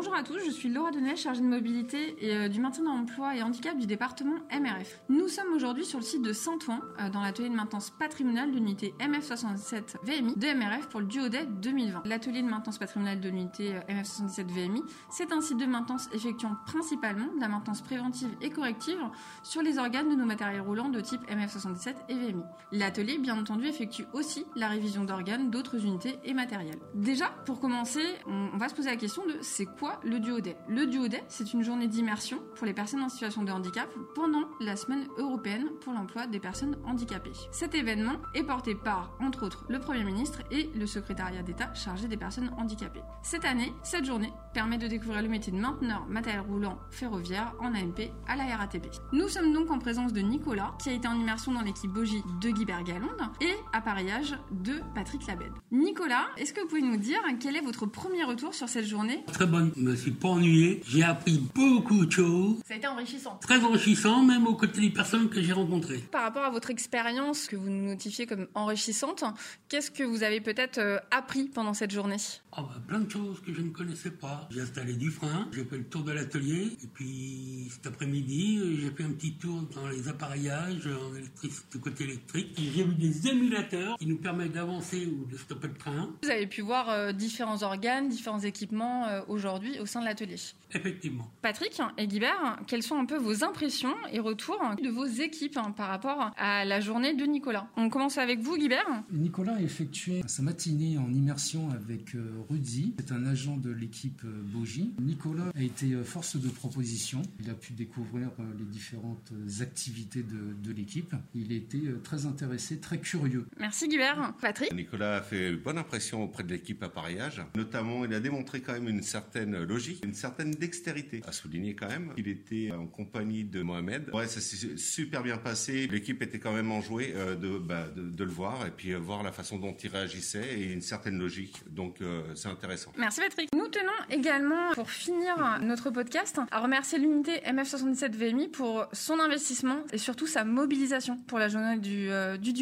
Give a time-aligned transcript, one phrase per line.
[0.00, 2.94] Bonjour à tous, je suis Laura Denel, chargée de mobilité et euh, du maintien dans
[2.94, 5.02] l'emploi et handicap du département MRF.
[5.10, 8.54] Nous sommes aujourd'hui sur le site de Saint-Ouen, euh, dans l'atelier de maintenance patrimoniale de
[8.56, 12.04] l'unité MF77 VMI de MRF pour le Duodet 2020.
[12.06, 16.56] L'atelier de maintenance patrimoniale de l'unité euh, MF77 VMI, c'est un site de maintenance effectuant
[16.64, 19.00] principalement de la maintenance préventive et corrective
[19.42, 22.42] sur les organes de nos matériels roulants de type MF77 et VMI.
[22.72, 26.78] L'atelier, bien entendu, effectue aussi la révision d'organes d'autres unités et matériels.
[26.94, 30.86] Déjà, pour commencer, on va se poser la question de c'est quoi le duodet Le
[30.86, 35.06] duodet, c'est une journée d'immersion pour les personnes en situation de handicap pendant la semaine
[35.18, 37.32] européenne pour l'emploi des personnes handicapées.
[37.50, 42.08] Cet événement est porté par, entre autres, le Premier ministre et le secrétariat d'État chargé
[42.08, 43.02] des personnes handicapées.
[43.22, 47.74] Cette année, cette journée permet de découvrir le métier de mainteneur matériel roulant ferroviaire en
[47.74, 48.88] AMP à la RATP.
[49.12, 52.22] Nous sommes donc en présence de Nicolas, qui a été en immersion dans l'équipe Bogie
[52.40, 53.10] de Guy Bergalonde,
[53.40, 55.52] et appareillage de Patrick Labed.
[55.72, 59.24] Nicolas, est-ce que vous pouvez nous dire quel est votre premier retour sur cette journée?
[59.26, 63.38] Très bonne, me suis pas ennuyé, j'ai appris beaucoup de choses, Ça a été enrichissant.
[63.40, 65.98] très enrichissant même aux côtés des personnes que j'ai rencontrées.
[66.10, 69.24] Par rapport à votre expérience que vous nous notifiez comme enrichissante,
[69.68, 72.16] qu'est-ce que vous avez peut-être euh, appris pendant cette journée?
[72.52, 74.48] Ah bah, plein de choses que je ne connaissais pas.
[74.50, 78.90] J'ai installé du frein, j'ai fait le tour de l'atelier, et puis cet après-midi, j'ai
[78.90, 82.48] fait un petit tour dans les appareillages en électricité, côté électrique.
[82.58, 86.10] J'ai vu des émulateurs qui nous permettent d'avancer ou de stopper le train.
[86.22, 90.36] Vous avez pu voir euh, différents organes, différents équipements euh, aujourd'hui au sein de l'atelier.
[90.72, 91.30] Effectivement.
[91.42, 95.72] Patrick et Guibert, quelles sont un peu vos impressions et retours de vos équipes hein,
[95.76, 97.68] par rapport à la journée de Nicolas?
[97.76, 99.02] On commence avec vous, Guibert.
[99.12, 104.22] Nicolas a effectué sa matinée en immersion avec euh, Rudy, c'est un agent de l'équipe
[104.24, 104.92] euh, Bogie.
[105.00, 110.54] Nicolas a été euh, force de proposition, il a pu découvrir les différentes activités de,
[110.62, 111.14] de l'équipe.
[111.34, 113.46] Il était très intéressé, très curieux.
[113.58, 114.34] Merci, Guibert.
[114.40, 114.72] Patrick?
[114.74, 117.42] Nicolas a fait une bonne impression auprès de l'équipe appareillage.
[117.54, 121.22] Notamment, il a démontré quand même une certaine logique, une certaine dextérité.
[121.26, 124.10] À souligner quand même qu'il était en compagnie de Mohamed.
[124.12, 125.86] Ouais, ça s'est super bien passé.
[125.86, 128.98] L'équipe était quand même enjouée euh, de, bah, de, de le voir et puis euh,
[128.98, 131.62] voir la façon dont il réagissait et une certaine logique.
[131.70, 132.92] Donc, euh, c'est intéressant.
[132.96, 133.48] Merci Patrick.
[133.54, 139.78] Nous tenons également, pour finir notre podcast, à remercier l'unité MF77 VMI pour son investissement
[139.92, 142.52] et surtout sa mobilisation pour la journée du, euh, du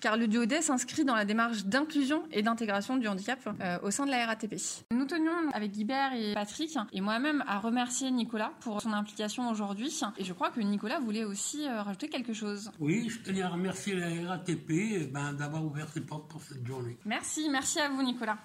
[0.00, 4.06] car le duodet s'inscrit dans la démarche d'inclusion et d'intégration du handicap euh, au sein
[4.06, 4.54] de la RATP.
[4.92, 10.00] Nous tenions avec Guibert et Patrick et moi-même à remercier Nicolas pour son implication aujourd'hui
[10.16, 12.70] et je crois que Nicolas voulait aussi euh, rajouter quelque chose.
[12.78, 16.96] Oui, je tenais à remercier la RATP ben, d'avoir ouvert ses portes pour cette journée.
[17.04, 18.38] Merci, merci à vous Nicolas.